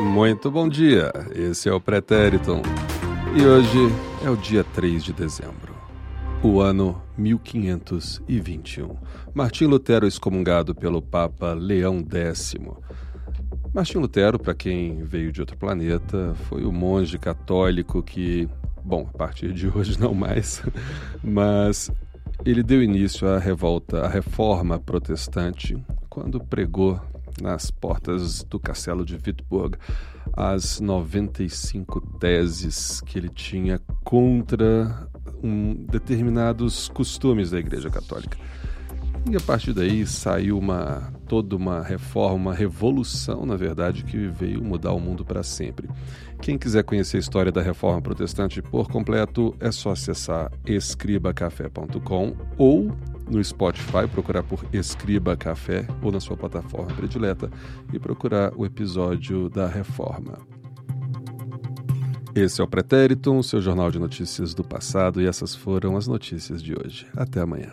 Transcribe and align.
Muito 0.00 0.48
bom 0.48 0.68
dia, 0.68 1.12
esse 1.34 1.68
é 1.68 1.72
o 1.72 1.80
Pretériton 1.80 2.62
e 3.36 3.44
hoje 3.44 3.78
é 4.24 4.30
o 4.30 4.36
dia 4.36 4.62
3 4.62 5.02
de 5.02 5.12
dezembro, 5.12 5.74
o 6.40 6.60
ano 6.60 7.02
1521. 7.16 8.96
Martim 9.34 9.64
Lutero 9.64 10.06
excomungado 10.06 10.72
pelo 10.72 11.02
Papa 11.02 11.52
Leão 11.52 11.98
X. 11.98 12.54
Martim 13.74 13.98
Lutero, 13.98 14.38
para 14.38 14.54
quem 14.54 15.02
veio 15.02 15.32
de 15.32 15.40
outro 15.40 15.56
planeta, 15.56 16.32
foi 16.48 16.64
o 16.64 16.70
monge 16.70 17.18
católico 17.18 18.00
que, 18.00 18.48
bom, 18.84 19.08
a 19.12 19.18
partir 19.18 19.52
de 19.52 19.66
hoje 19.66 19.98
não 19.98 20.14
mais, 20.14 20.62
mas 21.24 21.90
ele 22.44 22.62
deu 22.62 22.80
início 22.84 23.28
à 23.28 23.36
revolta, 23.36 24.02
à 24.02 24.08
reforma 24.08 24.78
protestante, 24.78 25.76
quando 26.08 26.38
pregou 26.38 27.00
nas 27.42 27.70
portas 27.70 28.42
do 28.44 28.58
castelo 28.58 29.04
de 29.04 29.14
Wittenberg 29.14 29.76
as 30.32 30.80
95 30.80 32.00
teses 32.18 33.00
que 33.00 33.18
ele 33.18 33.28
tinha 33.28 33.80
contra 34.04 35.08
um, 35.42 35.74
determinados 35.74 36.88
costumes 36.88 37.50
da 37.50 37.58
Igreja 37.58 37.90
Católica. 37.90 38.36
E 39.30 39.36
a 39.36 39.40
partir 39.40 39.72
daí 39.74 40.06
saiu 40.06 40.58
uma 40.58 41.12
toda 41.26 41.54
uma 41.54 41.82
reforma, 41.82 42.34
uma 42.34 42.54
revolução, 42.54 43.44
na 43.44 43.56
verdade, 43.56 44.02
que 44.02 44.16
veio 44.26 44.64
mudar 44.64 44.92
o 44.92 45.00
mundo 45.00 45.24
para 45.24 45.42
sempre. 45.42 45.86
Quem 46.40 46.56
quiser 46.56 46.82
conhecer 46.82 47.18
a 47.18 47.20
história 47.20 47.52
da 47.52 47.60
reforma 47.60 48.00
protestante 48.00 48.62
por 48.62 48.88
completo, 48.88 49.54
é 49.60 49.70
só 49.70 49.90
acessar 49.90 50.50
escribacafé.com 50.64 52.34
ou 52.56 52.90
no 53.30 53.42
Spotify, 53.42 54.06
procurar 54.10 54.42
por 54.42 54.64
Escriba 54.72 55.36
Café 55.36 55.86
ou 56.02 56.10
na 56.10 56.20
sua 56.20 56.36
plataforma 56.36 56.94
predileta 56.94 57.50
e 57.92 57.98
procurar 57.98 58.52
o 58.56 58.64
episódio 58.64 59.48
da 59.48 59.66
reforma. 59.66 60.38
Esse 62.34 62.60
é 62.60 62.64
o 62.64 62.68
Pretérito, 62.68 63.34
o 63.34 63.42
seu 63.42 63.60
jornal 63.60 63.90
de 63.90 63.98
notícias 63.98 64.54
do 64.54 64.62
passado, 64.62 65.20
e 65.20 65.26
essas 65.26 65.54
foram 65.54 65.96
as 65.96 66.06
notícias 66.06 66.62
de 66.62 66.74
hoje. 66.74 67.06
Até 67.16 67.40
amanhã. 67.40 67.72